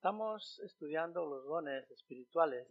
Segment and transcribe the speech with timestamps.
[0.00, 2.66] Estamos estudiando los dones espirituales.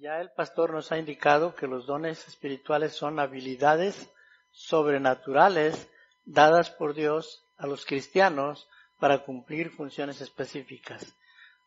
[0.00, 4.10] Ya el pastor nos ha indicado que los dones espirituales son habilidades
[4.50, 5.88] sobrenaturales
[6.24, 8.68] dadas por Dios a los cristianos
[8.98, 11.14] para cumplir funciones específicas.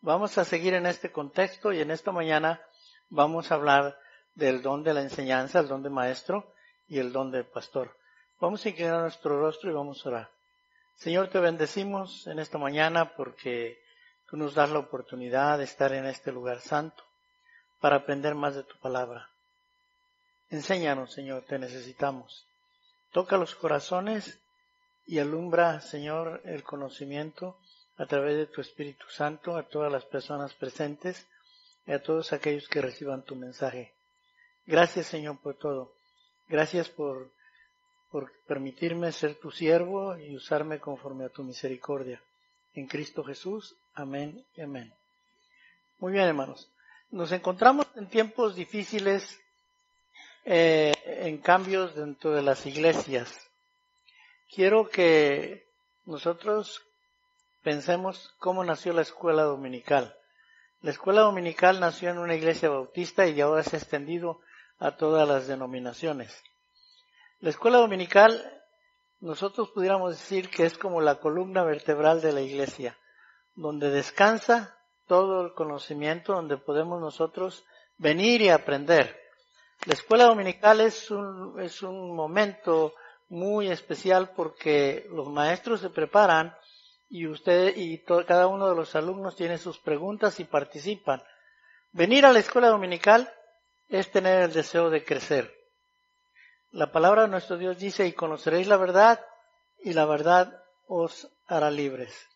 [0.02, 2.62] Vamos a seguir en este contexto y en esta mañana
[3.10, 3.98] vamos a hablar
[4.36, 6.54] del don de la enseñanza, el don de maestro
[6.90, 7.96] y el don de pastor.
[8.42, 10.30] Vamos a inclinar nuestro rostro y vamos a orar.
[10.98, 13.82] Señor, te bendecimos en esta mañana porque
[14.34, 17.04] Tú nos das la oportunidad de estar en este lugar santo
[17.80, 19.30] para aprender más de tu palabra.
[20.50, 22.44] Enséñanos, Señor, te necesitamos.
[23.12, 24.40] Toca los corazones
[25.06, 27.60] y alumbra, Señor, el conocimiento
[27.98, 31.28] a través de tu Espíritu Santo a todas las personas presentes
[31.86, 33.94] y a todos aquellos que reciban tu mensaje.
[34.66, 35.94] Gracias, Señor, por todo.
[36.50, 37.30] Gracias por,
[38.10, 42.20] por permitirme ser tu siervo y usarme conforme a tu misericordia
[42.76, 43.76] en Cristo Jesús.
[43.94, 44.94] Amén y amén.
[46.00, 46.70] Muy bien, hermanos.
[47.12, 49.40] Nos encontramos en tiempos difíciles,
[50.46, 53.50] eh, en cambios dentro de las iglesias.
[54.54, 55.66] Quiero que
[56.06, 56.84] nosotros
[57.64, 60.16] pensemos cómo nació la escuela dominical.
[60.82, 64.42] La escuela dominical nació en una iglesia bautista y ahora se ha extendido
[64.80, 66.44] a todas las denominaciones.
[67.40, 68.63] La escuela dominical
[69.24, 72.98] nosotros pudiéramos decir que es como la columna vertebral de la iglesia,
[73.56, 77.64] donde descansa todo el conocimiento, donde podemos nosotros
[77.98, 79.18] venir y aprender.
[79.86, 82.96] La escuela dominical es un, es un momento
[83.30, 86.54] muy especial porque los maestros se preparan
[87.10, 91.24] y usted y cada uno de los alumnos tiene sus preguntas y participan.
[91.94, 93.32] Venir a la escuela dominical
[93.88, 95.63] es tener el deseo de crecer.
[96.74, 99.24] La palabra de nuestro Dios dice, y conoceréis la verdad,
[99.84, 102.28] y la verdad os hará libres.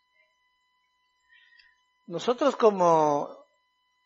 [2.05, 3.35] Nosotros como,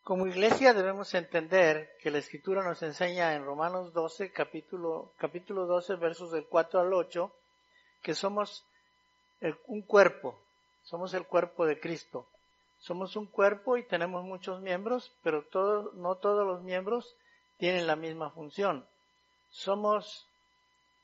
[0.06, 5.96] como iglesia debemos entender que la escritura nos enseña en Romanos 12, capítulo, capítulo 12,
[5.96, 7.30] versos del 4 al 8,
[8.02, 8.64] que somos
[9.68, 10.40] un cuerpo,
[10.84, 12.26] somos el cuerpo de Cristo.
[12.80, 15.44] Somos un cuerpo y tenemos muchos miembros, pero
[15.96, 17.18] no todos los miembros
[17.58, 18.88] tienen la misma función
[19.52, 20.26] somos,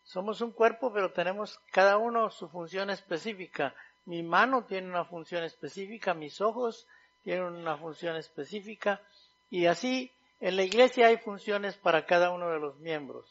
[0.07, 3.75] somos un cuerpo, pero tenemos cada uno su función específica.
[4.05, 6.87] Mi mano tiene una función específica, mis ojos
[7.23, 9.01] tienen una función específica,
[9.49, 10.09] y así
[10.39, 13.25] en la iglesia hay funciones para cada uno de los miembros.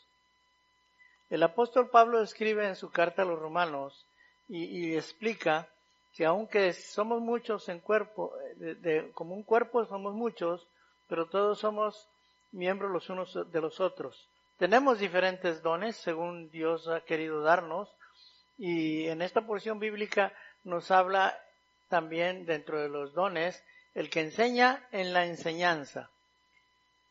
[1.30, 4.04] El apóstol Pablo escribe en su carta a los romanos
[4.48, 5.66] y, explica
[6.14, 8.32] que aunque somos muchos en cuerpo,
[9.14, 10.66] como un cuerpo somos muchos,
[11.08, 12.06] pero todos somos
[12.52, 14.28] miembros los unos de los otros.
[14.58, 17.94] Tenemos diferentes dones según Dios ha querido darnos
[18.56, 20.32] y en esta porción bíblica
[20.64, 21.38] nos habla
[21.88, 23.62] también dentro de los dones
[23.94, 26.10] el que enseña en la enseñanza.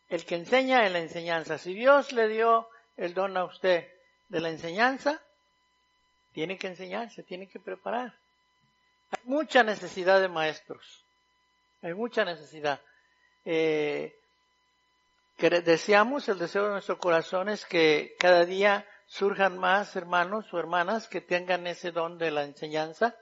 [0.09, 1.57] El que enseña en la enseñanza.
[1.57, 2.67] Si Dios le dio
[2.97, 3.91] el don a usted
[4.29, 5.21] de la enseñanza,
[6.33, 8.13] tiene que enseñarse, tiene que preparar.
[9.11, 11.03] Hay mucha necesidad de maestros.
[11.81, 12.81] Hay mucha necesidad.
[13.45, 14.15] Eh,
[15.37, 20.59] que deseamos, el deseo de nuestro corazón es que cada día surjan más hermanos o
[20.59, 23.15] hermanas que tengan ese don de la enseñanza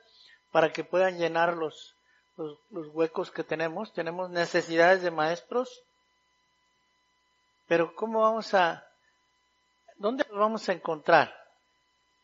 [0.51, 1.95] para que puedan llenar los,
[2.37, 3.93] los, huecos que tenemos.
[3.93, 5.83] Tenemos necesidades de maestros,
[7.67, 8.87] pero ¿cómo vamos a,
[9.97, 11.33] dónde los vamos a encontrar?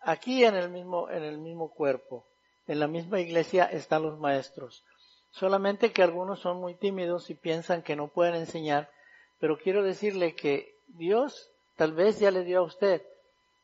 [0.01, 2.25] Aquí en el mismo, en el mismo cuerpo,
[2.67, 4.83] en la misma iglesia están los maestros.
[5.31, 8.89] Solamente que algunos son muy tímidos y piensan que no pueden enseñar
[9.39, 13.01] pero quiero decirle que Dios tal vez ya le dio a usted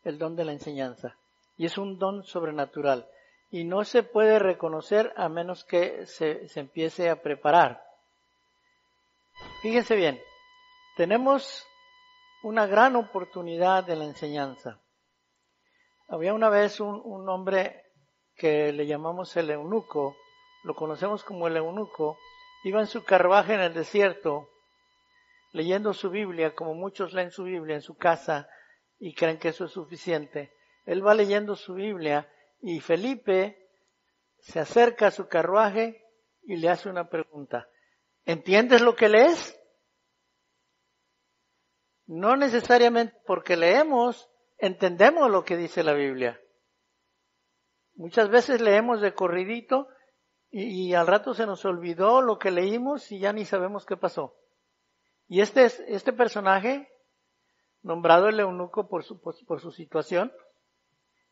[0.04, 1.18] el don de la enseñanza.
[1.58, 3.08] Y es un don sobrenatural.
[3.52, 7.84] Y no se puede reconocer a menos que se, empiece a preparar.
[9.62, 10.20] Fíjense bien,
[10.96, 11.66] tenemos
[12.44, 14.80] una gran oportunidad de la enseñanza.
[16.08, 17.84] Había una vez un, un, hombre
[18.36, 20.16] que le llamamos el eunuco,
[20.64, 22.18] lo conocemos como el eunuco,
[22.64, 24.48] iba en su carruaje en el desierto
[25.56, 28.50] leyendo su Biblia, como muchos leen su Biblia en su casa
[29.00, 30.52] y creen que eso es suficiente.
[30.86, 32.30] Él va leyendo su Biblia
[32.62, 33.70] y Felipe
[34.40, 36.04] se acerca a su carruaje
[36.44, 37.70] y le hace una pregunta.
[38.26, 39.58] ¿Entiendes lo que lees?
[42.06, 46.38] No necesariamente porque leemos, entendemos lo que dice la Biblia.
[47.94, 49.88] Muchas veces leemos de corridito
[50.50, 53.96] y, y, al rato se nos olvidó lo que leímos y ya ni sabemos qué
[53.96, 54.36] pasó.
[55.28, 56.88] Y este, este personaje,
[57.82, 60.32] nombrado el eunuco por su, por, su situación,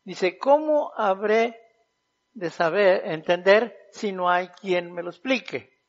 [0.04, 1.60] dice, ¿cómo habré
[2.32, 5.80] de saber, entender si no hay quien me lo explique?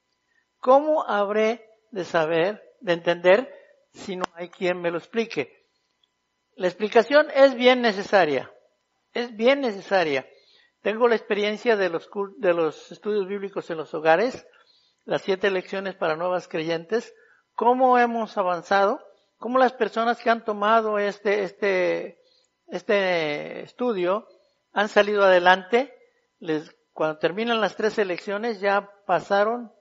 [0.59, 3.53] ¿Cómo habré de saber, de entender,
[3.93, 5.65] si no hay quien me lo explique?
[6.55, 8.51] La explicación es bien necesaria,
[9.13, 10.29] es bien necesaria.
[10.81, 14.47] Tengo la experiencia de los, de los estudios bíblicos en los hogares,
[15.03, 17.13] las siete lecciones para nuevas creyentes,
[17.55, 19.01] cómo hemos avanzado,
[19.37, 22.19] cómo las personas que han tomado este, este,
[22.67, 24.27] este estudio
[24.73, 25.93] han salido adelante,
[26.93, 29.71] cuando terminan las tres elecciones ya pasaron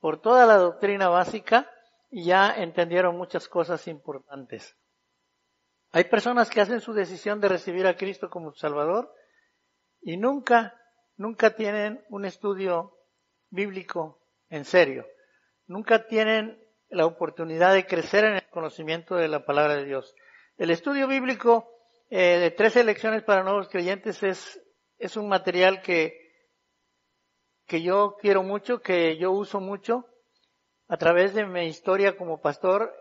[0.00, 1.70] por toda la doctrina básica
[2.10, 4.76] y ya entendieron muchas cosas importantes.
[5.92, 9.12] Hay personas que hacen su decisión de recibir a Cristo como Salvador
[10.02, 10.78] y nunca,
[11.16, 12.98] nunca tienen un estudio
[13.50, 15.06] bíblico en serio.
[15.66, 20.14] Nunca tienen la oportunidad de crecer en el conocimiento de la palabra de Dios.
[20.56, 21.70] El estudio bíblico
[22.10, 24.62] eh, de tres lecciones para nuevos creyentes es,
[24.98, 26.16] es un material que,
[27.66, 30.06] que yo quiero mucho, que yo uso mucho.
[30.88, 32.94] A través de mi historia como pastor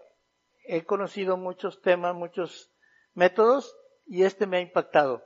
[0.65, 2.71] he conocido muchos temas, muchos
[3.13, 3.77] métodos
[4.07, 5.23] y este me ha impactado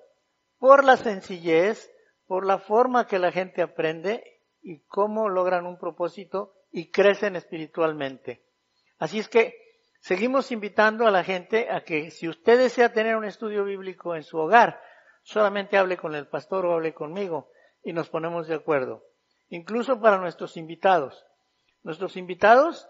[0.59, 1.89] por la sencillez,
[2.27, 8.44] por la forma que la gente aprende y cómo logran un propósito y crecen espiritualmente.
[8.99, 9.55] Así es que
[10.01, 14.23] seguimos invitando a la gente a que si usted desea tener un estudio bíblico en
[14.23, 14.79] su hogar,
[15.23, 17.49] solamente hable con el pastor o hable conmigo
[17.83, 19.03] y nos ponemos de acuerdo.
[19.47, 21.25] Incluso para nuestros invitados.
[21.81, 22.87] Nuestros invitados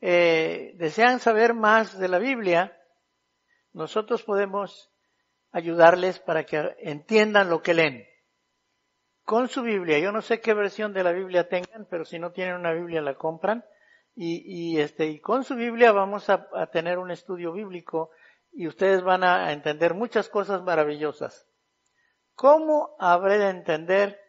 [0.00, 2.78] eh, desean saber más de la Biblia,
[3.72, 4.90] nosotros podemos
[5.50, 8.06] ayudarles para que entiendan lo que leen.
[9.24, 12.30] Con su Biblia, yo no sé qué versión de la Biblia tengan, pero si no
[12.30, 13.64] tienen una Biblia la compran.
[14.20, 18.10] Y, y este, y con su Biblia vamos a, a tener un estudio bíblico
[18.50, 21.46] y ustedes van a entender muchas cosas maravillosas.
[22.34, 24.20] ¿Cómo habré de entender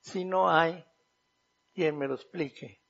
[0.00, 0.84] si no hay
[1.72, 2.82] quien me lo explique?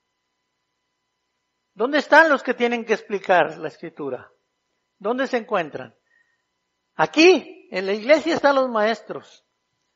[1.75, 4.33] ¿Dónde están los que tienen que explicar la escritura?
[4.99, 5.95] ¿Dónde se encuentran?
[6.95, 9.47] Aquí, en la iglesia están los maestros.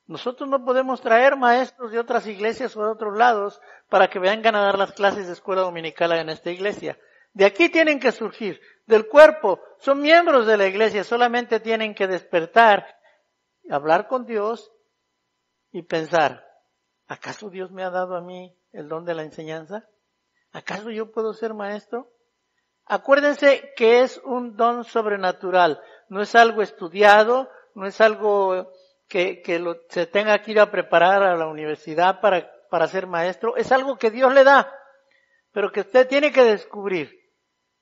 [0.06, 4.54] Nosotros no podemos traer maestros de otras iglesias o de otros lados para que vengan
[4.56, 6.99] a dar las clases de escuela dominical en esta iglesia.
[7.32, 9.60] De aquí tienen que surgir, del cuerpo.
[9.78, 12.87] Son miembros de la iglesia, solamente tienen que despertar,
[13.70, 14.70] hablar con Dios
[15.70, 16.44] y pensar,
[17.06, 19.88] ¿acaso Dios me ha dado a mí el don de la enseñanza?
[20.52, 22.12] ¿Acaso yo puedo ser maestro?
[22.84, 28.70] Acuérdense que es un don sobrenatural, no es algo estudiado, no es algo
[29.12, 33.70] que, se tenga que ir a preparar a la universidad para, para ser maestro, es
[33.70, 34.75] algo que Dios le da,
[35.53, 37.11] pero que usted tiene que descubrir,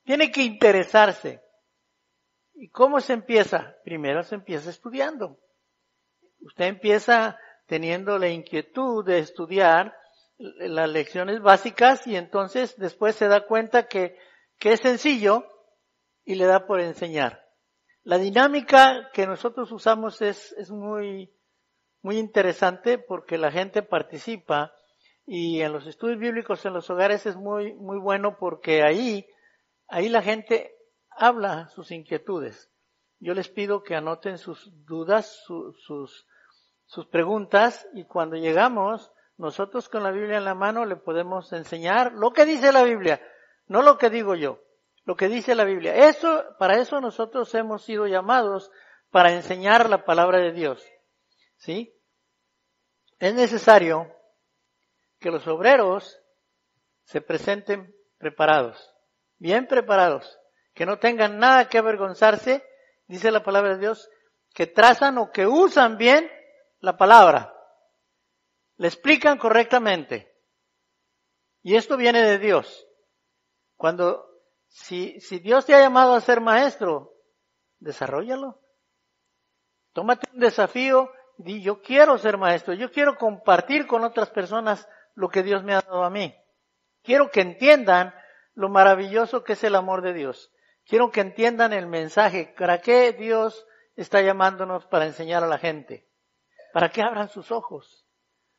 [0.03, 1.41] tiene que interesarse.
[2.53, 3.77] ¿Y cómo se empieza?
[3.85, 5.39] Primero se empieza estudiando.
[6.41, 9.95] Usted empieza teniendo la inquietud de estudiar
[10.37, 14.17] las lecciones básicas y entonces después se da cuenta que,
[14.59, 15.45] que es sencillo
[16.25, 17.40] y le da por enseñar.
[18.03, 21.31] La dinámica que nosotros usamos es, es muy,
[22.01, 24.73] muy interesante porque la gente participa
[25.27, 29.27] y en los estudios bíblicos en los hogares es muy, muy bueno porque ahí,
[29.87, 30.75] ahí la gente
[31.11, 32.71] habla sus inquietudes.
[33.19, 36.25] Yo les pido que anoten sus dudas, sus,
[36.85, 42.13] sus preguntas y cuando llegamos, nosotros con la Biblia en la mano le podemos enseñar
[42.13, 43.21] lo que dice la Biblia,
[43.67, 44.59] no lo que digo yo
[45.11, 46.07] lo que dice la Biblia.
[46.07, 48.71] Eso, para eso nosotros hemos sido llamados
[49.09, 50.81] para enseñar la palabra de Dios.
[51.57, 51.93] ¿Sí?
[53.19, 54.09] Es necesario
[55.19, 56.17] que los obreros
[57.03, 58.95] se presenten preparados,
[59.37, 60.39] bien preparados,
[60.73, 62.65] que no tengan nada que avergonzarse,
[63.05, 64.09] dice la palabra de Dios,
[64.53, 66.31] que trazan o que usan bien
[66.79, 67.53] la palabra,
[68.77, 70.33] le explican correctamente.
[71.63, 72.87] Y esto viene de Dios.
[73.75, 74.30] Cuando
[74.71, 77.13] si, si Dios te ha llamado a ser maestro,
[77.79, 78.59] desarrollalo.
[79.93, 84.87] Tómate un desafío y di, yo quiero ser maestro, yo quiero compartir con otras personas
[85.13, 86.33] lo que Dios me ha dado a mí.
[87.03, 88.13] Quiero que entiendan
[88.53, 90.51] lo maravilloso que es el amor de Dios.
[90.85, 92.53] Quiero que entiendan el mensaje.
[92.57, 96.07] ¿Para qué Dios está llamándonos para enseñar a la gente?
[96.73, 98.05] Para que abran sus ojos.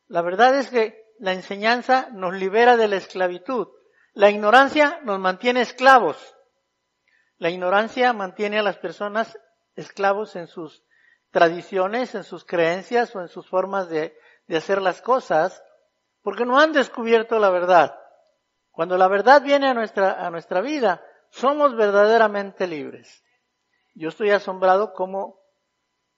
[0.08, 3.68] La verdad es que la enseñanza nos libera de la esclavitud.
[4.14, 6.36] La ignorancia nos mantiene esclavos.
[7.38, 9.38] La ignorancia mantiene a las personas
[9.74, 10.84] esclavos en sus
[11.30, 14.16] tradiciones, en sus creencias o en sus formas de,
[14.54, 15.62] hacer las cosas,
[16.20, 17.98] porque no han descubierto la verdad.
[18.70, 23.24] Cuando la verdad viene a nuestra, a nuestra vida, somos verdaderamente libres.
[23.94, 25.40] Yo estoy asombrado como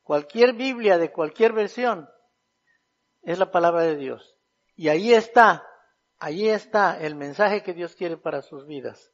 [0.02, 2.10] cualquier Biblia de cualquier versión
[3.22, 4.36] es la palabra de Dios.
[4.74, 5.64] Y ahí está
[6.18, 9.12] Ahí está el mensaje que Dios quiere para sus vidas.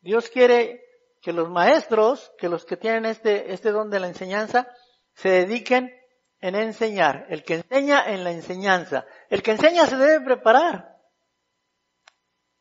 [0.00, 0.82] Dios quiere
[1.20, 4.68] que los maestros, que los que tienen este, este don de la enseñanza,
[5.14, 5.94] se dediquen
[6.40, 7.26] en enseñar.
[7.28, 9.06] El que enseña en la enseñanza.
[9.28, 10.96] El que enseña se debe preparar.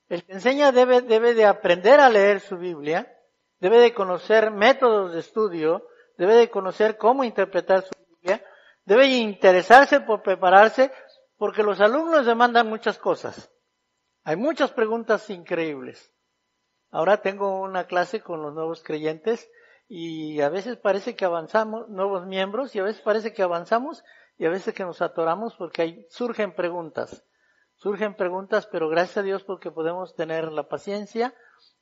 [0.09, 3.15] El que enseña debe, debe de aprender a leer su Biblia,
[3.59, 8.43] debe de conocer métodos de estudio, debe de conocer cómo interpretar su Biblia,
[8.85, 10.91] debe de interesarse por prepararse,
[11.39, 13.49] porque los alumnos demandan muchas cosas.
[14.25, 16.13] Hay muchas preguntas increíbles.
[16.91, 19.49] Ahora tengo una clase con los nuevos creyentes
[19.87, 24.03] y a veces parece que avanzamos, nuevos miembros, y a veces parece que avanzamos
[24.37, 27.23] y a veces que nos atoramos porque hay, surgen preguntas.
[27.75, 31.33] Surgen preguntas, pero gracias a Dios porque podemos tener la paciencia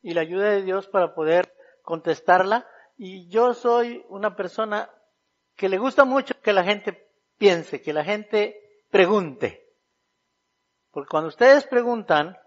[0.03, 2.67] y la ayuda de Dios para poder contestarla.
[2.95, 4.91] Y yo soy una persona
[5.55, 7.09] que le gusta mucho que la gente
[7.39, 9.65] piense, que la gente pregunte.
[10.91, 12.37] Porque cuando ustedes preguntan,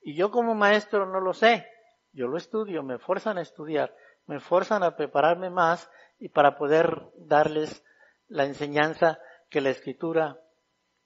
[0.00, 1.66] y yo como maestro no lo sé,
[2.12, 3.94] yo lo estudio, me fuerzan a estudiar,
[4.26, 7.84] me fuerzan a prepararme más y para poder darles
[8.28, 9.18] la enseñanza
[9.48, 10.40] que la escritura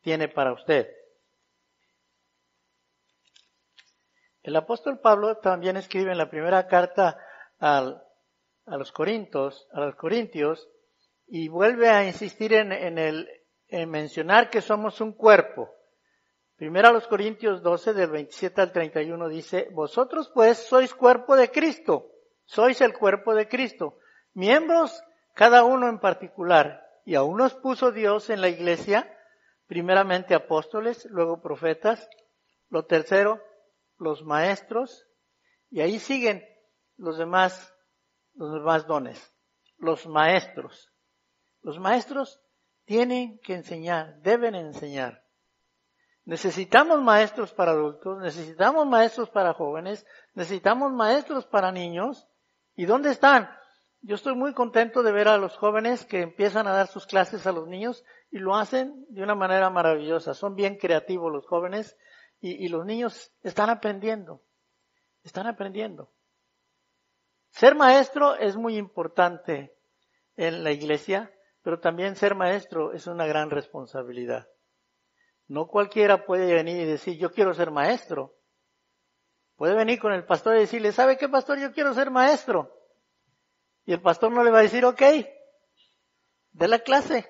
[0.02, 0.88] tiene para usted.
[4.42, 7.18] El apóstol Pablo también escribe en la primera carta
[7.58, 8.02] a
[8.66, 10.68] los Corintios, a los Corintios,
[11.26, 13.26] y vuelve a insistir en, el,
[13.82, 15.68] en mencionar que somos un cuerpo.
[16.56, 21.50] Primero a los Corintios 12 del 27 al 31 dice, vosotros pues sois cuerpo de
[21.50, 22.12] Cristo,
[22.44, 23.98] sois el cuerpo de Cristo,
[24.32, 25.02] miembros
[25.34, 29.12] cada uno en particular, y aún nos puso Dios en la iglesia,
[29.66, 32.08] primeramente apóstoles, luego profetas,
[32.70, 33.42] lo tercero,
[33.98, 35.08] los maestros,
[35.70, 36.46] y ahí siguen
[36.96, 37.74] los demás,
[38.34, 39.34] los demás dones,
[39.78, 40.92] los maestros.
[41.62, 42.43] Los maestros
[42.84, 45.24] tienen que enseñar, deben enseñar.
[46.24, 52.26] Necesitamos maestros para adultos, necesitamos maestros para jóvenes, necesitamos maestros para niños.
[52.74, 53.50] ¿Y dónde están?
[54.00, 57.46] Yo estoy muy contento de ver a los jóvenes que empiezan a dar sus clases
[57.46, 60.34] a los niños y lo hacen de una manera maravillosa.
[60.34, 61.96] Son bien creativos los jóvenes
[62.40, 64.42] y, los niños están aprendiendo,
[65.22, 66.10] están aprendiendo.
[67.48, 69.74] Ser maestro es muy importante
[70.36, 71.32] en la iglesia,
[71.64, 74.46] pero también ser maestro es una gran responsabilidad.
[75.48, 78.36] No cualquiera puede venir y decir, yo quiero ser maestro.
[79.56, 81.58] Puede venir con el pastor y decirle, ¿sabe qué pastor?
[81.58, 82.70] Yo quiero ser maestro.
[83.84, 85.02] Y el pastor no le va a decir, ok,
[86.52, 87.28] de la clase.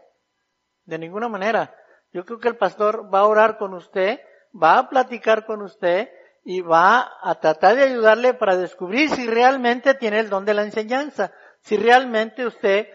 [0.85, 1.75] De ninguna manera.
[2.13, 4.21] Yo creo que el pastor va a orar con usted
[4.55, 6.09] va a platicar con usted
[6.45, 10.63] y va a tratar de ayudarle para descubrir si realmente tiene el don de la
[10.63, 12.89] enseñanza, si realmente usted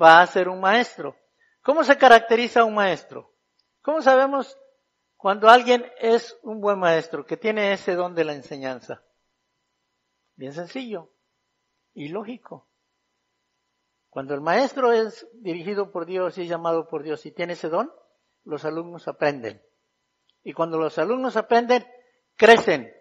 [0.00, 1.16] va a ser un maestro.
[1.62, 3.32] ¿Cómo se caracteriza un maestro?
[3.82, 4.58] ¿Cómo sabemos
[5.16, 9.02] cuando alguien es un buen maestro, que tiene ese don de la enseñanza?
[10.36, 11.10] Bien sencillo
[11.94, 12.66] y lógico.
[14.10, 17.92] Cuando el maestro es dirigido por Dios y llamado por Dios y tiene ese don,
[18.44, 19.62] los alumnos aprenden.
[20.44, 21.86] Y cuando los alumnos aprenden,
[22.36, 22.92] crecen.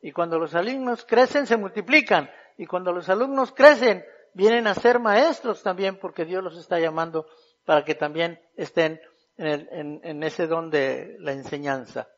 [0.00, 2.30] Y cuando los alumnos crecen, se multiplican.
[2.56, 4.04] Y cuando los alumnos crecen,
[4.34, 7.26] vienen a ser maestros también porque Dios los está llamando
[7.64, 9.00] para que también estén
[9.36, 12.08] en, ese don de la enseñanza.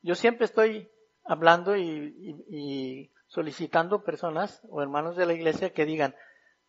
[0.00, 0.90] Yo siempre estoy
[1.24, 6.14] hablando y, solicitando personas o hermanos de la iglesia que digan,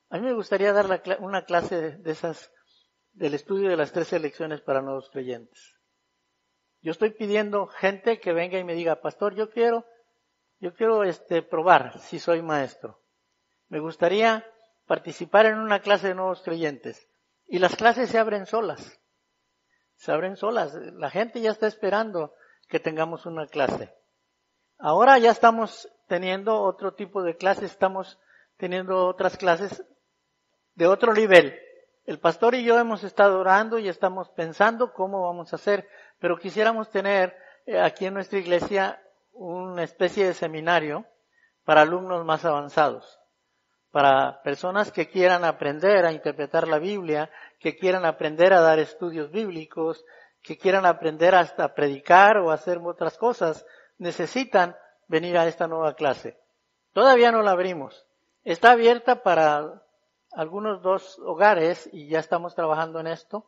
[0.09, 2.53] a mí me gustaría dar una clase de esas,
[3.11, 5.79] del estudio de las tres elecciones para nuevos creyentes.
[6.81, 9.85] Yo estoy pidiendo gente que venga y me diga, pastor, yo quiero,
[10.59, 13.01] yo quiero este, probar si soy maestro.
[13.69, 14.45] Me gustaría
[14.85, 17.07] participar en una clase de nuevos creyentes.
[17.47, 18.99] Y las clases se abren solas.
[19.95, 20.73] Se abren solas.
[20.73, 22.33] La gente ya está esperando
[22.67, 23.93] que tengamos una clase.
[24.77, 28.19] Ahora ya estamos teniendo otro tipo de clases, estamos
[28.57, 29.83] teniendo otras clases
[30.75, 31.57] de otro nivel.
[32.05, 35.87] El pastor y yo hemos estado orando y estamos pensando cómo vamos a hacer
[36.23, 37.35] pero quisiéramos tener
[37.65, 38.97] eh, aquí en nuestra iglesia
[39.33, 41.05] una especie de seminario
[41.65, 43.19] para alumnos más avanzados,
[43.93, 49.29] para personas que quieran aprender a interpretar la Biblia, que quieran aprender a dar estudios
[49.29, 50.03] bíblicos,
[50.41, 53.67] que quieran aprender hasta predicar o hacer otras cosas,
[53.99, 54.75] necesitan
[55.07, 56.39] venir a esta nueva clase.
[56.93, 58.07] Todavía no la abrimos.
[58.43, 59.83] Está abierta para
[60.31, 63.45] algunos dos hogares y ya estamos trabajando en esto.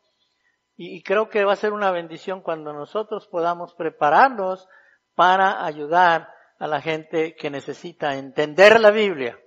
[0.78, 4.68] Y, creo que va a ser una bendición cuando nosotros podamos prepararnos
[5.16, 9.40] para ayudar a la gente que necesita entender la Biblia.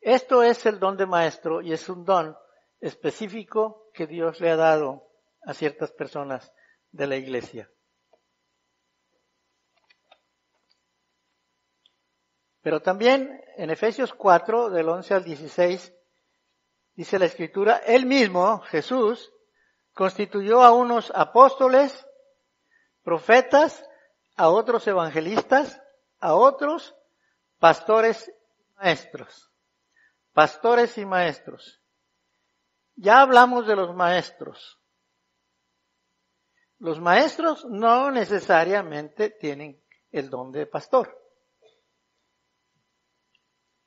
[0.00, 2.36] Esto es el don de maestro y es un don
[2.80, 5.08] específico que Dios le ha dado
[5.42, 6.52] a ciertas personas
[6.92, 7.70] de la iglesia.
[12.62, 15.94] Pero también en Efesios 4, del 11 al 16,
[16.94, 19.32] dice la escritura, Él mismo, Jesús,
[19.94, 22.06] constituyó a unos apóstoles,
[23.02, 23.84] profetas,
[24.36, 25.80] a otros evangelistas,
[26.20, 26.94] a otros
[27.58, 28.30] pastores
[28.76, 29.47] maestros.
[30.38, 31.82] Pastores y maestros.
[32.94, 34.78] Ya hablamos de los maestros.
[36.78, 41.12] Los maestros no necesariamente tienen el don de pastor.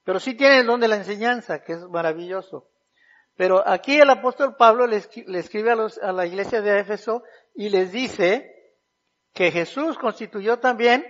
[0.04, 2.70] Pero sí tienen el don de la enseñanza, que es maravilloso.
[3.38, 7.24] Pero aquí el apóstol Pablo le, escribe a, a la iglesia de Éfeso
[7.56, 8.76] y les dice
[9.32, 11.06] que Jesús constituyó también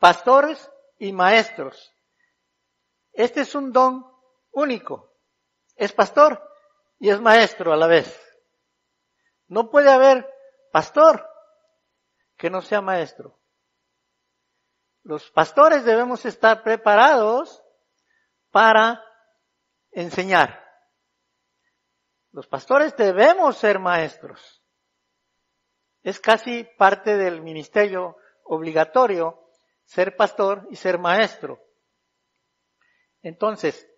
[0.00, 1.94] pastores y maestros.
[3.12, 4.13] Este es un don
[4.54, 5.12] único.
[5.76, 6.42] Es pastor
[6.98, 8.20] y es maestro a la vez.
[9.48, 10.26] No puede haber
[10.72, 11.28] pastor
[12.36, 13.38] que no sea maestro.
[15.02, 17.62] Los pastores debemos estar preparados
[18.50, 19.04] para
[19.90, 20.64] enseñar.
[22.32, 24.62] Los pastores debemos ser maestros.
[26.02, 29.40] Es casi parte del ministerio obligatorio
[29.84, 31.62] ser pastor y ser maestro.
[33.22, 33.88] Entonces,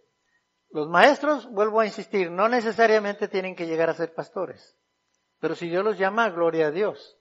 [0.71, 4.77] los maestros, vuelvo a insistir, no necesariamente tienen que llegar a ser pastores,
[5.39, 7.19] pero si Dios los llama, gloria a Dios.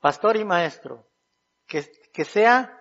[0.00, 1.06] Pastor y maestro,
[1.66, 2.80] que, que sea,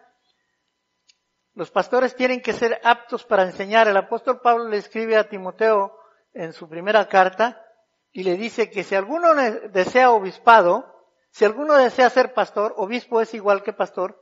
[1.54, 3.88] los pastores tienen que ser aptos para enseñar.
[3.88, 5.98] El apóstol Pablo le escribe a Timoteo
[6.34, 7.64] en su primera carta
[8.12, 9.34] y le dice que si alguno
[9.70, 10.94] desea obispado,
[11.30, 14.22] si alguno desea ser pastor, obispo es igual que pastor,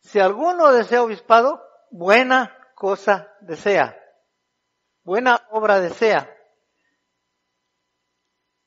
[0.00, 3.96] si alguno desea obispado, buena cosa desea,
[5.04, 6.28] buena obra desea.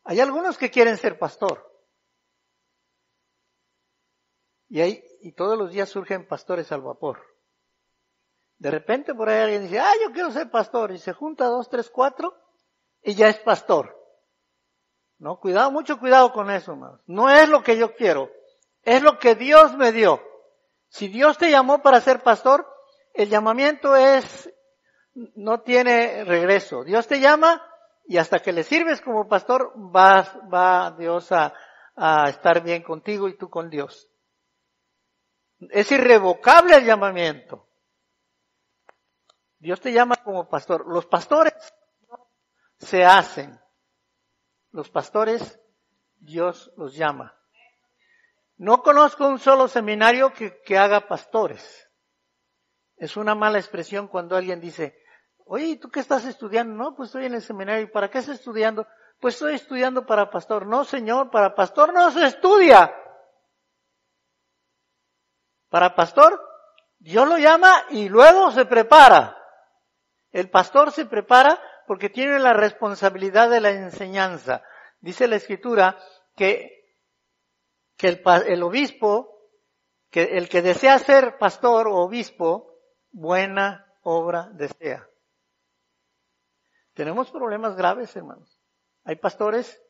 [0.05, 1.69] Hay algunos que quieren ser pastor.
[4.69, 7.25] Y, hay, y todos los días surgen pastores al vapor.
[8.57, 10.93] De repente por ahí alguien dice, ah, yo quiero ser pastor.
[10.93, 12.37] Y se junta dos, tres, cuatro
[13.03, 14.01] y ya es pastor.
[15.17, 17.01] No, cuidado, mucho cuidado con eso, hermanos.
[17.05, 18.31] No es lo que yo quiero.
[18.81, 20.23] Es lo que Dios me dio.
[20.87, 22.74] Si Dios te llamó para ser pastor,
[23.15, 24.51] el llamamiento es,
[25.13, 26.83] no tiene regreso.
[26.83, 27.61] Dios te llama
[28.05, 30.21] y hasta que le sirves como pastor, va,
[30.53, 31.53] va Dios a,
[31.95, 34.09] a estar bien contigo y tú con Dios.
[35.71, 37.67] Es irrevocable el llamamiento.
[39.57, 40.85] Dios te llama como pastor.
[40.87, 41.53] Los pastores
[42.77, 43.59] se hacen.
[44.71, 45.59] Los pastores,
[46.17, 47.33] Dios los llama.
[48.57, 51.89] No conozco un solo seminario que, que haga pastores.
[52.97, 54.97] Es una mala expresión cuando alguien dice,
[55.45, 56.75] oye, ¿tú qué estás estudiando?
[56.75, 57.91] No, pues estoy en el seminario.
[57.91, 58.87] ¿Para qué estás estudiando?
[59.19, 60.65] Pues estoy estudiando para pastor.
[60.65, 62.93] No, señor, para pastor no se estudia.
[65.69, 66.41] Para pastor,
[66.99, 69.37] Dios lo llama y luego se prepara.
[70.31, 74.63] El pastor se prepara porque tiene la responsabilidad de la enseñanza.
[75.01, 75.97] Dice la escritura
[76.35, 76.75] que
[77.97, 78.07] que
[78.47, 79.49] el, obispo,
[80.11, 82.74] que el que desea ser pastor o obispo,
[83.15, 85.07] buena obra desea.
[86.93, 88.59] Tenemos problemas graves, hermanos.
[89.05, 89.81] Hay pastores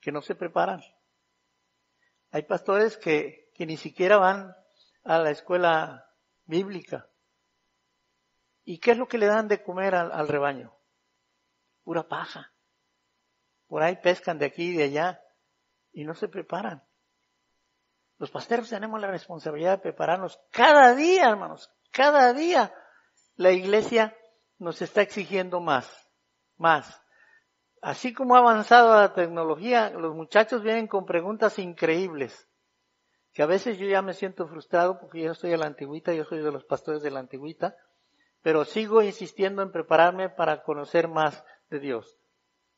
[0.00, 0.82] que no se preparan.
[2.30, 4.56] Hay pastores que, que ni siquiera van
[5.04, 6.10] a la escuela
[6.46, 7.08] bíblica.
[8.64, 10.74] ¿Y qué es lo que le dan de comer al, al rebaño?
[11.82, 12.50] Pura paja.
[13.66, 15.22] Por ahí pescan de aquí y de allá
[15.92, 16.82] y no se preparan.
[18.16, 22.74] Los pastores tenemos la responsabilidad de prepararnos cada día, hermanos, cada día.
[23.36, 24.16] La iglesia
[24.58, 25.88] nos está exigiendo más,
[26.56, 27.02] más.
[27.80, 32.48] Así como ha avanzado la tecnología, los muchachos vienen con preguntas increíbles,
[33.32, 36.24] que a veces yo ya me siento frustrado porque yo estoy a la antigüita, yo
[36.24, 37.76] soy de los pastores de la antigüita,
[38.42, 42.18] pero sigo insistiendo en prepararme para conocer más de Dios,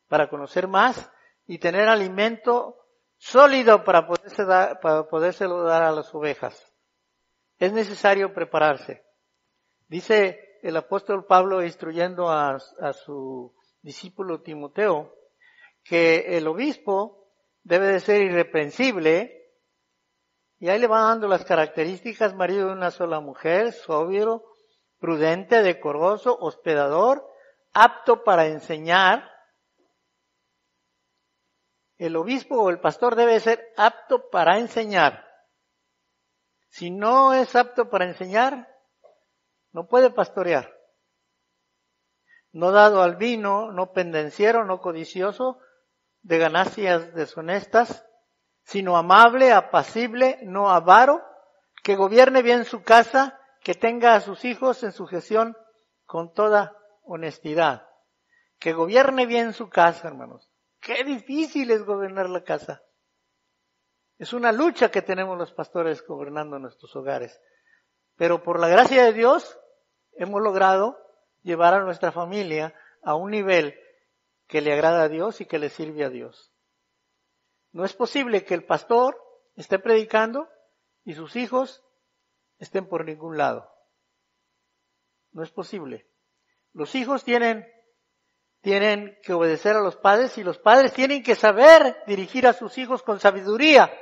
[0.09, 1.11] para conocer más
[1.47, 2.77] y tener alimento
[3.19, 6.73] sólido para, poderse dar, para podérselo dar a las ovejas.
[7.59, 9.06] Es necesario prepararse.
[9.89, 12.59] Dice el apóstol Pablo instruyendo a,
[12.93, 15.15] su discípulo Timoteo
[15.85, 17.31] que el obispo
[17.63, 19.33] debe de ser irreprensible
[20.59, 24.43] y ahí le va dando las características, marido de una sola mujer, sobrio,
[24.99, 27.25] prudente, decoroso, hospedador,
[27.73, 29.31] apto para enseñar,
[31.99, 35.27] el obispo o el pastor debe ser apto para enseñar.
[36.69, 38.76] Si no es apto para enseñar,
[39.77, 40.75] no puede pastorear.
[42.51, 45.59] No dado al vino, no pendenciero, no codicioso,
[46.23, 48.07] de ganancias deshonestas,
[48.65, 51.23] sino amable, apacible, no avaro,
[51.83, 55.55] que gobierne bien su casa, que tenga a sus hijos en su gestión
[56.07, 57.87] con toda honestidad.
[58.59, 60.51] Que gobierne bien su casa, hermanos.
[60.81, 62.83] Qué difícil es gobernar la casa.
[64.17, 67.39] Es una lucha que tenemos los pastores gobernando nuestros hogares.
[68.17, 69.61] Pero por la gracia de Dios
[70.19, 70.99] hemos logrado
[71.43, 73.79] llevar a nuestra familia a un nivel
[74.47, 76.53] que le agrada a Dios y que le sirve a Dios.
[77.73, 79.21] No es posible que el pastor
[79.55, 80.49] esté predicando
[81.05, 81.85] y sus hijos
[82.59, 83.71] estén por ningún lado.
[85.33, 86.09] No es posible.
[86.73, 87.67] Los hijos tienen,
[88.61, 92.79] tienen que obedecer a los padres y los padres tienen que saber dirigir a sus
[92.79, 93.93] hijos con sabiduría.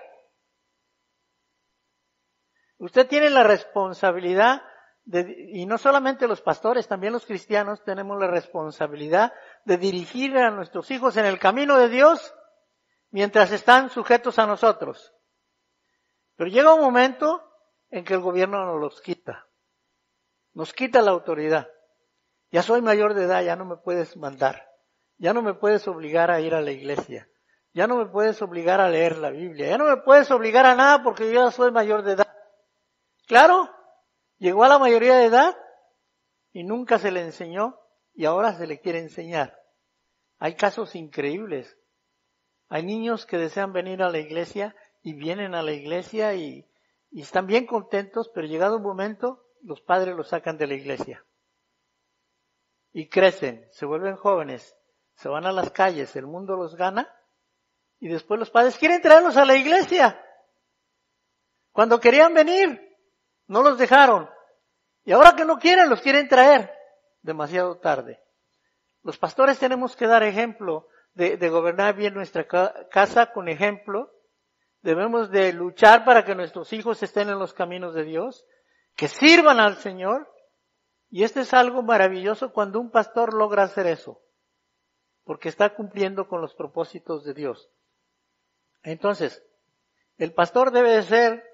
[2.79, 4.63] Usted tiene la responsabilidad
[5.07, 9.33] y no solamente los pastores, también los cristianos tenemos la responsabilidad
[9.65, 12.35] de dirigir a nuestros hijos en el camino de Dios
[13.11, 15.13] mientras están sujetos a nosotros.
[16.37, 17.43] Pero llega un momento
[17.91, 19.47] en que el gobierno nos los quita.
[20.53, 21.69] Nos quita la autoridad.
[22.51, 24.69] Ya soy mayor de edad, ya no me puedes mandar.
[25.19, 27.29] Ya no me puedes obligar a ir a la iglesia.
[27.73, 29.69] Ya no me puedes obligar a leer la Biblia.
[29.69, 32.29] Ya no me puedes obligar a nada porque yo ya soy mayor de edad.
[33.27, 33.74] Claro,
[34.45, 35.57] llegó a la mayoría de edad
[36.53, 37.81] y nunca se le enseñó
[38.13, 39.59] y ahora se le quiere enseñar.
[40.39, 41.79] Hay casos increíbles.
[42.69, 46.69] Hay niños que desean venir a la iglesia y vienen a la iglesia y,
[47.11, 51.25] están bien contentos, pero llegado un momento los padres los sacan de la iglesia.
[52.93, 54.77] Y crecen, se vuelven jóvenes,
[55.15, 57.11] se van a las calles, el mundo los gana
[57.99, 60.21] y después los padres quieren traerlos a la iglesia.
[61.73, 62.95] Cuando querían venir,
[63.47, 64.34] no los dejaron.
[65.05, 66.73] Y ahora que no quieren, los quieren traer.
[67.23, 68.21] Demasiado tarde.
[69.03, 72.47] Los pastores tenemos que dar ejemplo de, gobernar bien nuestra
[72.91, 74.11] casa con ejemplo.
[74.83, 78.45] Debemos de luchar para que nuestros hijos estén en los caminos de Dios,
[78.97, 80.31] que sirvan al Señor.
[81.11, 84.21] Y este es algo maravilloso cuando un pastor logra hacer eso,
[85.23, 87.71] porque está cumpliendo con los propósitos de Dios.
[88.83, 89.43] Entonces,
[90.19, 91.45] el pastor debe de ser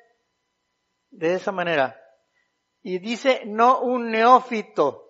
[1.11, 2.01] de esa manera.
[2.83, 5.07] Y dice, no un neófito.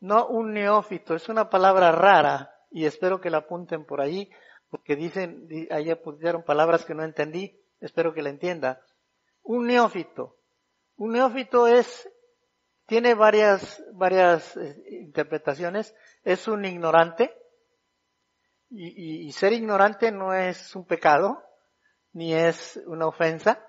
[0.00, 1.14] No un neófito.
[1.14, 4.30] Es una palabra rara y espero que la apunten por ahí
[4.68, 7.60] porque dicen, ahí apuntaron palabras que no entendí.
[7.80, 8.80] Espero que la entienda.
[9.42, 10.38] Un neófito.
[10.96, 12.08] Un neófito es,
[12.86, 15.94] tiene varias, varias eh, interpretaciones.
[16.24, 17.34] Es un ignorante.
[18.70, 21.42] y ser ignorante no es un pecado,
[22.12, 23.62] ni es una ofensa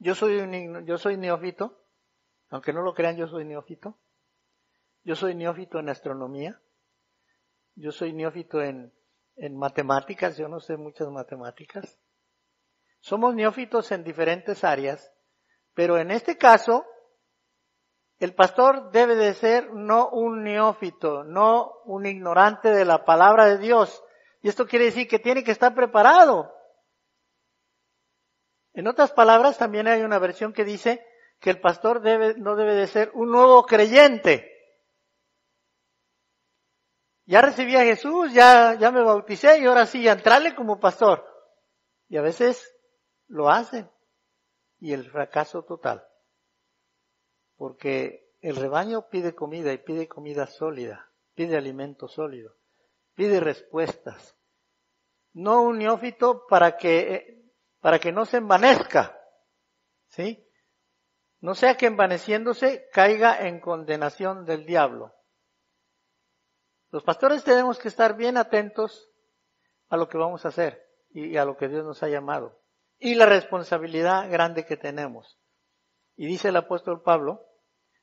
[0.00, 1.78] yo soy, un, yo soy neófito,
[2.48, 3.98] aunque no lo crean, yo soy neófito.
[5.04, 6.60] Yo soy neófito en astronomía.
[7.74, 8.92] Yo soy neófito en,
[9.36, 11.98] en matemáticas, yo no sé muchas matemáticas.
[13.00, 15.12] Somos neófitos en diferentes áreas,
[15.74, 16.84] pero en este caso,
[18.18, 23.58] el pastor debe de ser no un neófito, no un ignorante de la palabra de
[23.58, 24.02] Dios.
[24.42, 26.52] Y esto quiere decir que tiene que estar preparado.
[28.72, 31.04] En otras palabras, también hay una versión que dice
[31.40, 34.46] que el pastor debe, no debe de ser un nuevo creyente.
[37.24, 41.24] Ya recibí a Jesús, ya, ya me bauticé y ahora sí, entrarle como pastor.
[42.08, 42.76] Y a veces
[43.28, 43.88] lo hacen.
[44.78, 46.04] Y el fracaso total.
[47.56, 52.56] Porque el rebaño pide comida y pide comida sólida, pide alimento sólido,
[53.14, 54.36] pide respuestas.
[55.32, 57.39] No un neófito para que eh,
[57.80, 59.18] para que no se envanezca,
[60.08, 60.46] ¿sí?
[61.40, 65.14] No sea que envaneciéndose caiga en condenación del diablo.
[66.90, 69.10] Los pastores tenemos que estar bien atentos
[69.88, 72.60] a lo que vamos a hacer y a lo que Dios nos ha llamado
[73.00, 75.38] y la responsabilidad grande que tenemos.
[76.16, 77.46] Y dice el apóstol Pablo,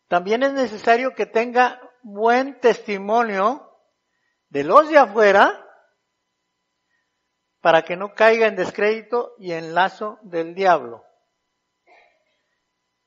[0.08, 3.72] también es necesario que tenga buen testimonio
[4.50, 5.67] de los de afuera
[7.68, 11.04] para que no caiga en descrédito y en lazo del diablo.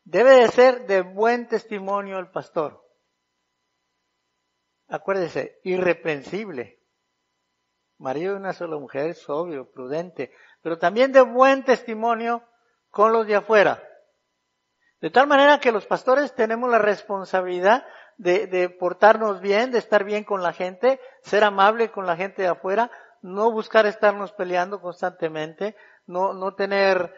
[0.05, 2.87] Debe de ser de buen testimonio el pastor.
[4.87, 6.79] Acuérdese, irreprensible.
[7.96, 12.46] Marido de una sola mujer, sobrio, prudente, pero también de buen testimonio
[12.90, 13.83] con los de afuera.
[15.01, 17.87] De tal manera que los pastores tenemos la responsabilidad
[18.18, 22.42] de, de portarnos bien, de estar bien con la gente, ser amable con la gente
[22.42, 22.90] de afuera,
[23.23, 27.15] no buscar estarnos peleando constantemente, no, no tener,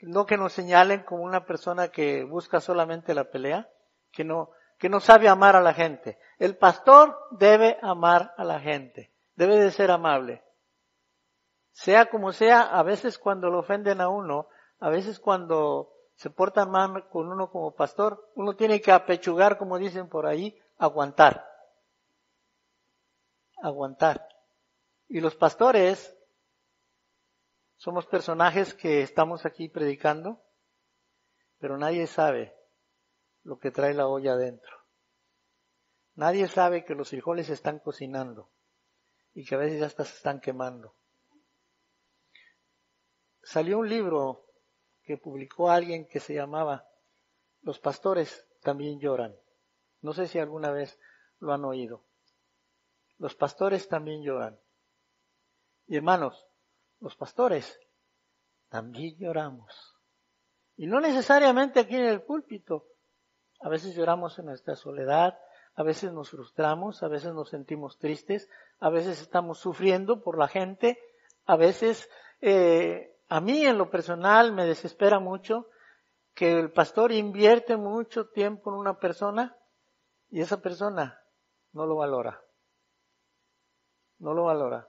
[0.00, 3.68] no que nos señalen como una persona que busca solamente la pelea,
[4.12, 6.18] que no, que no sabe amar a la gente.
[6.38, 10.42] El pastor debe amar a la gente, debe de ser amable.
[11.72, 14.48] Sea como sea, a veces cuando lo ofenden a uno,
[14.80, 19.78] a veces cuando se portan mal con uno como pastor, uno tiene que apechugar, como
[19.78, 21.46] dicen por ahí, aguantar.
[23.62, 24.26] Aguantar.
[25.08, 26.16] Y los pastores
[27.76, 30.42] somos personajes que estamos aquí predicando,
[31.58, 32.56] pero nadie sabe
[33.42, 34.76] lo que trae la olla adentro.
[36.14, 38.50] Nadie sabe que los frijoles están cocinando
[39.34, 40.94] y que a veces hasta se están quemando.
[43.42, 44.46] Salió un libro
[45.02, 46.88] que publicó alguien que se llamaba
[47.60, 49.36] Los pastores también lloran.
[50.00, 50.98] No sé si alguna vez
[51.38, 52.02] lo han oído.
[53.18, 54.58] Los pastores también lloran.
[55.86, 56.46] Y hermanos,
[57.00, 57.78] los pastores
[58.68, 59.96] también lloramos.
[60.76, 62.86] Y no necesariamente aquí en el púlpito.
[63.60, 65.38] A veces lloramos en nuestra soledad,
[65.74, 70.48] a veces nos frustramos, a veces nos sentimos tristes, a veces estamos sufriendo por la
[70.48, 70.98] gente,
[71.46, 72.08] a veces
[72.40, 75.68] eh, a mí en lo personal me desespera mucho
[76.34, 79.56] que el pastor invierte mucho tiempo en una persona
[80.30, 81.22] y esa persona
[81.72, 82.42] no lo valora.
[84.18, 84.86] No lo valora.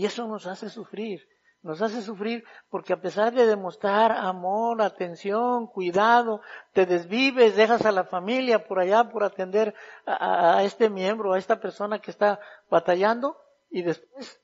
[0.00, 1.28] Y eso nos hace sufrir.
[1.60, 6.40] Nos hace sufrir porque a pesar de demostrar amor, atención, cuidado,
[6.72, 9.74] te desvives, dejas a la familia por allá por atender
[10.06, 13.36] a, este miembro, a esta persona que está batallando
[13.68, 14.40] y después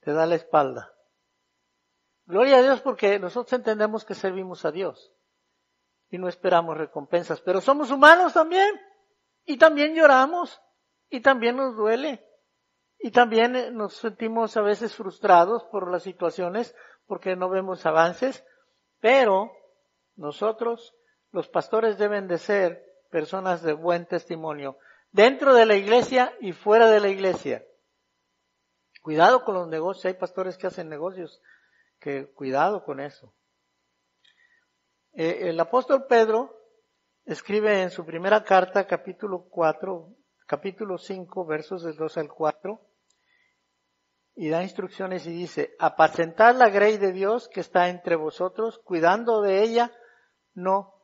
[0.00, 0.92] te da la espalda.
[2.24, 5.12] Gloria a Dios porque nosotros entendemos que servimos a Dios
[6.10, 8.74] y no esperamos recompensas, pero somos humanos también
[9.44, 10.60] y también lloramos
[11.08, 12.25] y también nos duele
[13.06, 16.74] y también eh, nos sentimos a veces frustrados por las situaciones
[17.06, 18.44] porque no vemos avances,
[18.98, 19.52] pero
[20.16, 20.92] nosotros,
[21.30, 24.76] los pastores deben de ser personas de buen testimonio,
[25.12, 27.64] dentro de la iglesia y fuera de la iglesia.
[29.02, 31.40] Cuidado con los negocios, hay pastores que hacen negocios
[32.00, 33.32] que cuidado con eso.
[35.12, 36.58] Eh, el apóstol Pedro
[37.24, 40.08] escribe en su primera carta, capítulo 4,
[40.44, 42.80] capítulo 5, versos del 2 al 4,
[44.36, 49.40] y da instrucciones y dice, apacentad la grey de Dios que está entre vosotros, cuidando
[49.40, 49.92] de ella,
[50.52, 50.94] no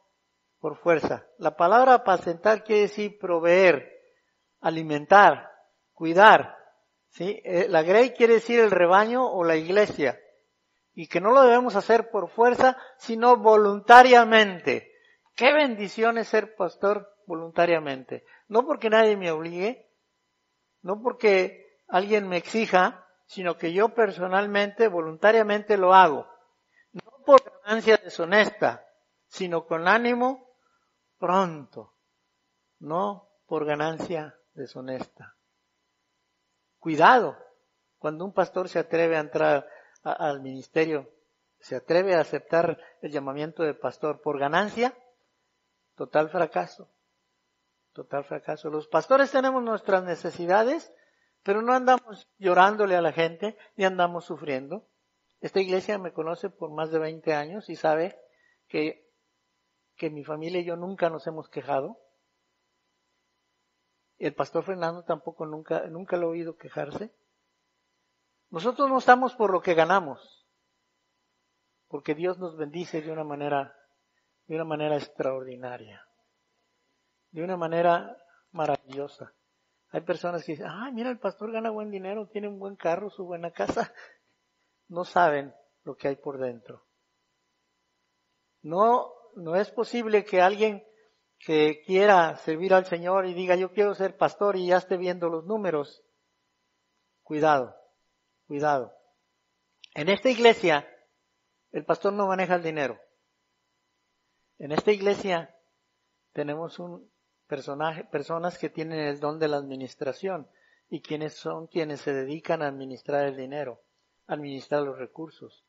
[0.61, 1.27] por fuerza.
[1.39, 3.91] La palabra apacentar quiere decir proveer,
[4.61, 5.51] alimentar,
[5.95, 6.57] cuidar.
[7.09, 7.41] ¿sí?
[7.45, 10.21] Eh, la grey quiere decir el rebaño o la iglesia
[10.95, 14.93] y que no lo debemos hacer por fuerza, sino voluntariamente.
[15.35, 18.25] Qué bendición es ser pastor voluntariamente.
[18.49, 19.89] No porque nadie me obligue,
[20.83, 26.29] no porque alguien me exija, sino que yo personalmente, voluntariamente lo hago.
[26.93, 28.87] No por ganancia deshonesta,
[29.27, 30.55] sino con ánimo
[31.19, 31.95] pronto,
[32.79, 35.35] no por ganancia deshonesta.
[36.79, 37.39] Cuidado
[37.97, 39.67] cuando un pastor se atreve a entrar
[40.03, 41.11] al ministerio,
[41.59, 44.95] se atreve a aceptar el llamamiento de pastor por ganancia,
[45.95, 46.91] total fracaso.
[47.95, 48.69] Total fracaso.
[48.69, 50.93] Los pastores tenemos nuestras necesidades,
[51.43, 54.89] pero no andamos llorándole a la gente, ni andamos sufriendo.
[55.41, 58.17] Esta iglesia me conoce por más de 20 años y sabe
[58.69, 59.11] que,
[59.97, 61.99] que mi familia y yo nunca nos hemos quejado.
[64.19, 67.13] El pastor Fernando tampoco nunca, nunca lo he oído quejarse.
[68.51, 70.47] Nosotros no estamos por lo que ganamos,
[71.89, 73.75] porque Dios nos bendice de una manera,
[74.47, 76.07] de una manera extraordinaria,
[77.31, 78.17] de una manera
[78.53, 79.35] maravillosa.
[79.93, 83.11] Hay personas que dicen, ah, mira, el pastor gana buen dinero, tiene un buen carro,
[83.11, 83.93] su buena casa.
[84.89, 86.85] No saben lo que hay por dentro.
[88.61, 90.85] No, no es posible que alguien
[91.39, 95.31] que quiera servir al Señor y diga, yo quiero ser pastor y ya esté viendo
[95.31, 96.05] los números.
[97.23, 97.75] Cuidado.
[98.47, 98.93] Cuidado.
[99.95, 100.87] En esta iglesia,
[101.71, 103.01] el pastor no maneja el dinero.
[104.59, 105.57] En esta iglesia
[106.33, 107.12] tenemos un
[108.11, 110.49] personas que tienen el don de la administración
[110.89, 113.81] y quienes son quienes se dedican a administrar el dinero,
[114.27, 115.65] administrar los recursos.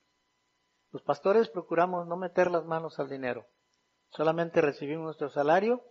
[0.92, 3.48] Los pastores procuramos no meter las manos al dinero.
[4.10, 5.84] Solamente recibimos nuestro salario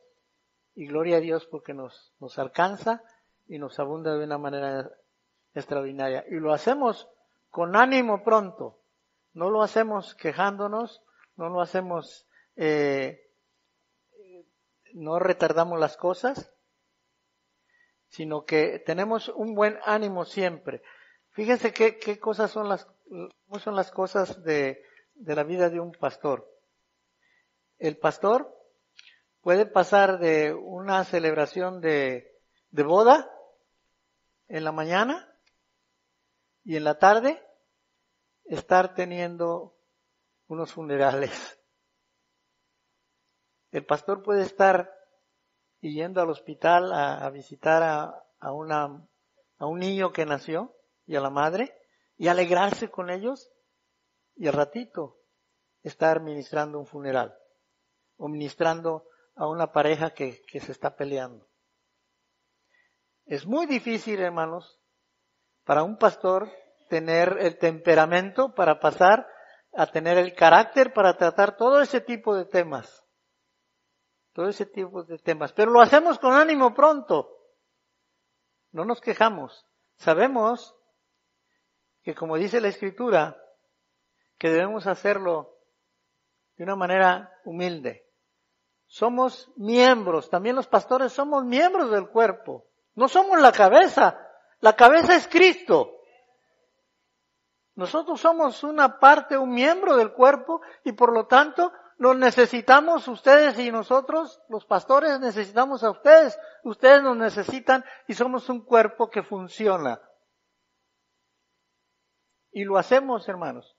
[0.74, 3.02] y gloria a Dios porque nos, nos alcanza
[3.48, 4.90] y nos abunda de una manera
[5.54, 6.24] extraordinaria.
[6.28, 7.08] Y lo hacemos
[7.50, 8.78] con ánimo pronto.
[9.34, 11.02] No lo hacemos quejándonos,
[11.36, 12.26] no lo hacemos,
[12.56, 13.21] eh,
[14.94, 16.52] no retardamos las cosas,
[18.08, 20.82] sino que tenemos un buen ánimo siempre.
[21.30, 22.86] Fíjense qué, qué cosas son las,
[23.46, 24.82] cómo son las cosas de,
[25.14, 26.48] de la vida de un pastor.
[27.78, 28.54] El pastor
[29.40, 32.38] puede pasar de una celebración de,
[32.70, 33.30] de boda
[34.48, 35.34] en la mañana
[36.64, 37.42] y en la tarde
[38.44, 39.76] estar teniendo
[40.46, 41.61] unos funerales.
[43.72, 44.92] El pastor puede estar
[45.80, 49.08] yendo al hospital a, visitar a, una,
[49.58, 51.74] a un niño que nació y a la madre
[52.16, 53.50] y alegrarse con ellos
[54.36, 55.18] y al ratito
[55.82, 57.34] estar ministrando un funeral
[58.18, 61.48] o ministrando a una pareja que, que se está peleando.
[63.24, 64.80] Es muy difícil, hermanos,
[65.64, 66.50] para un pastor
[66.90, 69.26] tener el temperamento para pasar
[69.72, 73.02] a tener el carácter para tratar todo ese tipo de temas.
[74.32, 75.52] Todo ese tipo de temas.
[75.52, 77.28] Pero lo hacemos con ánimo pronto.
[78.70, 79.66] No nos quejamos.
[79.96, 80.74] Sabemos
[82.02, 83.36] que como dice la escritura,
[84.38, 85.56] que debemos hacerlo
[86.56, 88.08] de una manera humilde.
[88.86, 92.66] Somos miembros, también los pastores somos miembros del cuerpo.
[92.94, 94.18] No somos la cabeza,
[94.60, 95.92] la cabeza es Cristo.
[97.74, 103.58] Nosotros somos una parte, un miembro del cuerpo y por lo tanto nos necesitamos ustedes
[103.58, 106.38] y nosotros, los pastores, necesitamos a ustedes.
[106.64, 110.00] Ustedes nos necesitan y somos un cuerpo que funciona.
[112.50, 113.76] Y lo hacemos, hermanos.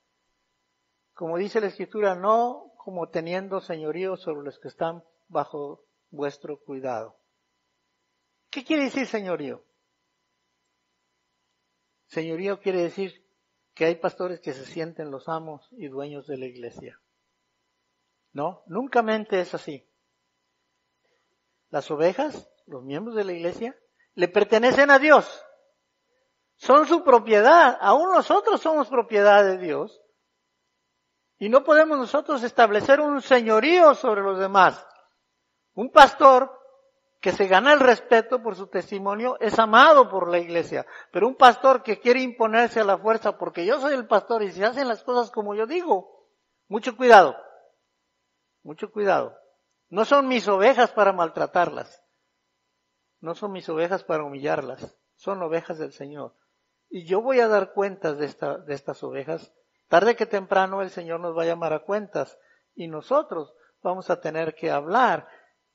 [1.12, 7.16] Como dice la escritura, no como teniendo señorío sobre los que están bajo vuestro cuidado.
[8.50, 9.64] ¿Qué quiere decir señorío?
[12.06, 13.24] Señorío quiere decir
[13.74, 17.00] que hay pastores que se sienten los amos y dueños de la iglesia.
[18.34, 19.88] No, nunca mente es así.
[21.70, 23.78] Las ovejas, los miembros de la iglesia,
[24.14, 25.44] le pertenecen a Dios.
[26.56, 27.78] Son su propiedad.
[27.80, 30.02] Aún nosotros somos propiedad de Dios.
[31.38, 34.84] Y no podemos nosotros establecer un señorío sobre los demás.
[35.74, 36.60] Un pastor
[37.20, 40.86] que se gana el respeto por su testimonio es amado por la iglesia.
[41.12, 44.50] Pero un pastor que quiere imponerse a la fuerza porque yo soy el pastor y
[44.50, 46.28] se hacen las cosas como yo digo,
[46.68, 47.36] mucho cuidado,
[48.64, 49.38] mucho cuidado.
[49.88, 52.02] No son mis ovejas para maltratarlas.
[53.20, 54.98] No son mis ovejas para humillarlas.
[55.14, 56.34] Son ovejas del Señor.
[56.88, 59.54] Y yo voy a dar cuentas de, esta, de estas ovejas.
[59.88, 62.38] Tarde que temprano el Señor nos va a llamar a cuentas.
[62.74, 65.28] Y nosotros vamos a tener que hablar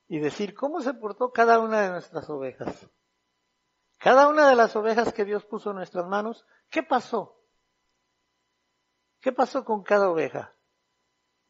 [0.07, 2.89] y decir cómo se portó cada una de nuestras ovejas.
[3.99, 7.39] Cada una de las ovejas que Dios puso en nuestras manos, ¿qué pasó?
[9.21, 10.55] ¿Qué pasó con cada oveja?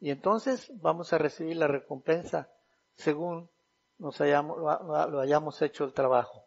[0.00, 2.50] Y entonces vamos a recibir la recompensa
[2.94, 3.50] según
[3.98, 6.44] nos hayamos, lo hayamos hecho el trabajo.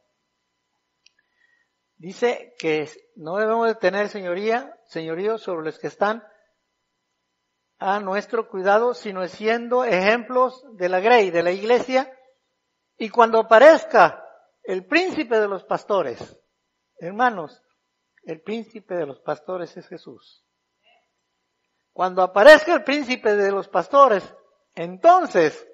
[1.98, 6.24] Dice que no debemos de tener señoría, señorío sobre los que están
[7.78, 12.12] a nuestro cuidado, sino siendo ejemplos de la grey, de la iglesia,
[12.98, 14.28] y cuando aparezca
[14.64, 16.40] el príncipe de los pastores,
[16.98, 17.62] hermanos,
[18.24, 20.43] el príncipe de los pastores es Jesús.
[21.94, 24.24] Cuando aparezca el príncipe de los pastores,
[24.74, 25.68] entonces,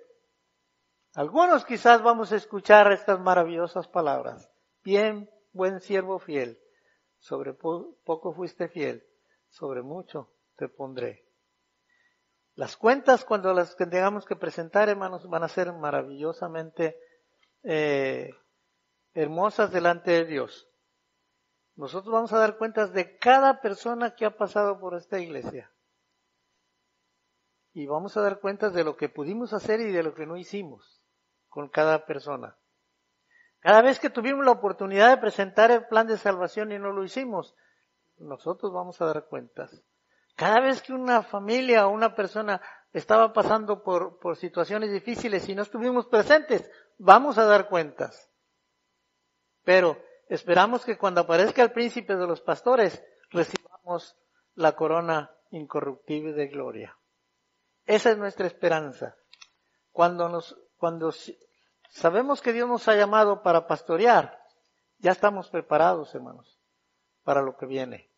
[1.14, 4.52] algunos quizás vamos a escuchar estas maravillosas palabras.
[4.84, 6.62] Bien, buen siervo fiel,
[7.20, 9.08] sobre poco fuiste fiel,
[9.48, 11.26] sobre mucho te pondré.
[12.56, 17.00] Las cuentas cuando las tengamos que presentar, hermanos, van a ser maravillosamente
[17.64, 18.32] eh,
[19.14, 20.68] hermosas delante de Dios.
[21.76, 25.72] Nosotros vamos a dar cuentas de cada persona que ha pasado por esta iglesia.
[27.74, 30.38] Y vamos a dar cuentas de lo que pudimos hacer y de lo que no
[30.38, 31.02] hicimos
[31.48, 32.58] con cada persona.
[33.60, 37.04] Cada vez que tuvimos la oportunidad de presentar el plan de salvación y no lo
[37.04, 37.56] hicimos,
[38.18, 39.84] nosotros vamos a dar cuentas.
[40.36, 42.62] Cada vez que una familia o una persona
[42.94, 48.32] estaba pasando por, por situaciones difíciles y no estuvimos presentes, vamos a dar cuentas.
[49.64, 54.18] Pero esperamos que cuando aparezca el príncipe de los pastores, recibamos
[54.56, 56.99] la corona incorruptible de gloria.
[57.90, 59.18] Esa es nuestra esperanza.
[59.92, 61.12] Cuando nos, cuando
[61.90, 64.40] sabemos que Dios nos ha llamado para pastorear,
[65.00, 66.62] ya estamos preparados, hermanos,
[67.24, 68.12] para lo que viene.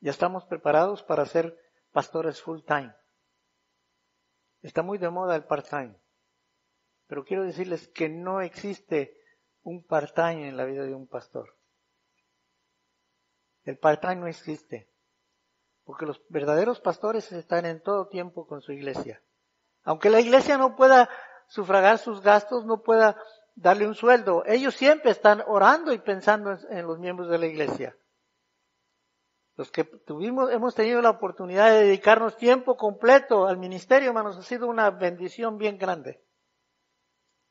[0.00, 1.58] Ya estamos preparados para ser
[1.92, 2.94] pastores full time.
[4.60, 5.98] Está muy de moda el part time.
[7.06, 9.18] Pero quiero decirles que no existe
[9.62, 11.56] un part time en la vida de un pastor.
[13.62, 14.93] El part time no existe.
[15.84, 19.22] Porque los verdaderos pastores están en todo tiempo con su iglesia.
[19.82, 21.10] Aunque la iglesia no pueda
[21.46, 23.16] sufragar sus gastos, no pueda
[23.54, 27.96] darle un sueldo, ellos siempre están orando y pensando en los miembros de la iglesia.
[29.56, 34.42] Los que tuvimos, hemos tenido la oportunidad de dedicarnos tiempo completo al ministerio, hermanos, ha
[34.42, 36.20] sido una bendición bien grande.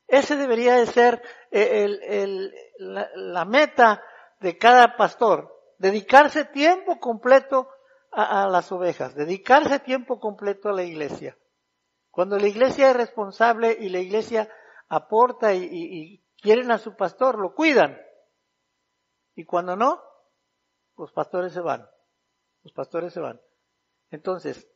[0.08, 4.04] Ese debería de ser eh, el, la, meta
[4.42, 7.70] de cada pastor, dedicarse tiempo completo
[8.16, 11.38] a, las ovejas, dedicarse tiempo completo a la iglesia.
[12.12, 14.50] Cuando la iglesia es responsable y la iglesia
[14.88, 18.00] aporta y, quieren a su pastor, lo cuidan.
[19.36, 20.02] Y cuando no,
[20.98, 21.90] los pastores se van.
[22.64, 23.42] Los pastores se van.
[24.12, 24.70] Entonces,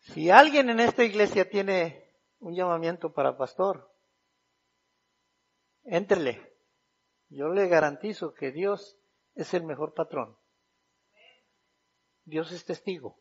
[0.00, 3.90] si alguien en esta iglesia tiene un llamamiento para pastor,
[5.84, 6.54] éntrele.
[7.30, 8.98] Yo le garantizo que Dios
[9.34, 10.36] es el mejor patrón.
[12.24, 13.16] Dios es testigo.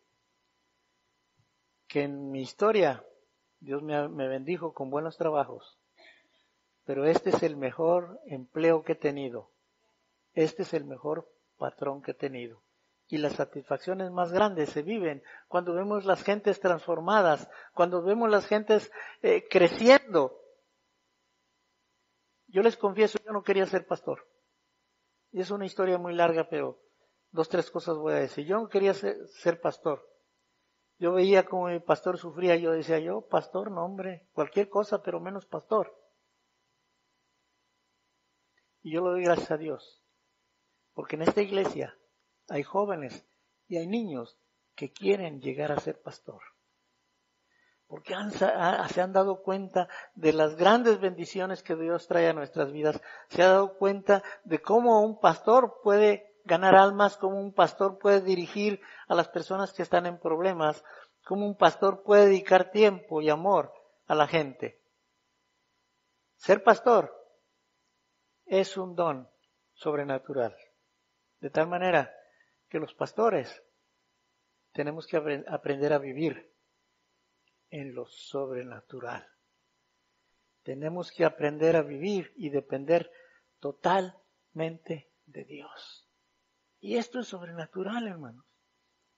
[1.87, 3.03] Que en mi historia
[3.59, 5.77] Dios me, me bendijo con buenos trabajos.
[6.85, 9.49] Pero este es el mejor empleo que he tenido.
[10.33, 12.61] Este es el mejor patrón que he tenido.
[13.07, 18.47] Y las satisfacciones más grandes se viven cuando vemos las gentes transformadas, cuando vemos las
[18.47, 18.91] gentes
[19.21, 20.39] eh, creciendo.
[22.47, 24.27] Yo les confieso, yo no quería ser pastor.
[25.31, 26.79] Y es una historia muy larga, pero
[27.33, 28.45] dos, tres cosas voy a decir.
[28.45, 30.07] Yo no quería ser, pastor.
[30.99, 35.19] Yo veía como mi pastor sufría, yo decía, yo, pastor, no hombre, cualquier cosa, pero
[35.19, 35.93] menos pastor.
[38.83, 40.03] Y yo lo doy gracias a Dios,
[40.93, 41.97] porque en esta iglesia
[42.47, 43.27] hay jóvenes
[43.67, 44.37] y hay niños
[44.75, 46.41] que quieren llegar a ser pastor.
[47.87, 53.01] Porque se han dado cuenta de las grandes bendiciones que Dios trae a nuestras vidas.
[53.29, 58.21] Se ha dado cuenta de cómo un pastor puede ganar almas, cómo un pastor puede
[58.21, 60.83] dirigir a las personas que están en problemas,
[61.23, 63.73] cómo un pastor puede dedicar tiempo y amor
[64.07, 64.81] a la gente.
[66.35, 67.15] Ser pastor
[68.45, 69.29] es un don
[69.73, 70.55] sobrenatural.
[71.39, 72.13] De tal manera
[72.69, 73.63] que los pastores
[74.71, 75.17] tenemos que
[75.47, 76.51] aprender a vivir
[77.69, 79.27] en lo sobrenatural.
[80.63, 83.11] Tenemos que aprender a vivir y depender
[83.59, 86.02] totalmente de Dios.
[86.83, 88.45] Y esto es sobrenatural, hermanos.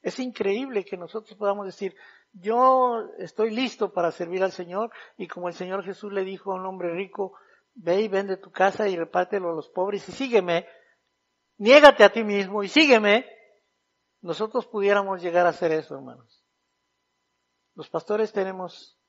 [0.04, 1.96] Es increíble que nosotros podamos decir,
[2.32, 6.58] yo estoy listo para servir al Señor y como el Señor Jesús le dijo a
[6.58, 7.36] un hombre rico,
[7.74, 10.68] ve y vende tu casa y repártelo a los pobres y sígueme,
[11.58, 13.28] niégate a ti mismo y sígueme,
[14.22, 16.46] nosotros pudiéramos llegar a hacer eso, hermanos.
[17.74, 19.00] Los pastores tenemos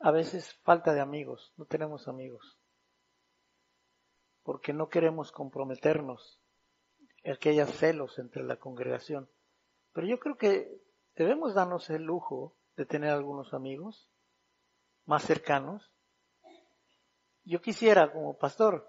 [0.00, 2.58] a veces falta de amigos, no tenemos amigos,
[4.42, 6.39] porque no queremos comprometernos
[7.22, 9.30] el que haya celos entre la congregación.
[9.92, 10.80] Pero yo creo que
[11.14, 14.10] debemos darnos el lujo de tener algunos amigos
[15.04, 15.92] más cercanos.
[17.44, 18.88] Yo quisiera, como pastor,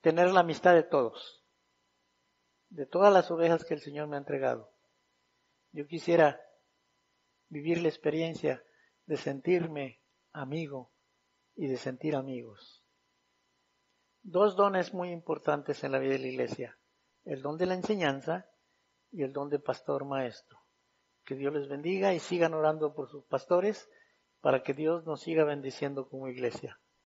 [0.00, 1.44] tener la amistad de todos,
[2.68, 4.72] de todas las ovejas que el Señor me ha entregado.
[5.72, 6.40] Yo quisiera
[7.48, 8.62] vivir la experiencia
[9.06, 10.00] de sentirme
[10.32, 10.92] amigo
[11.54, 12.81] y de sentir amigos
[14.22, 16.78] dos dones muy importantes en la vida de la iglesia.
[17.24, 18.46] El don de la enseñanza
[19.10, 20.58] y el don de pastor maestro.
[21.24, 23.88] Que Dios les bendiga y sigan orando por sus pastores
[24.40, 26.80] para que Dios nos siga bendiciendo como iglesia.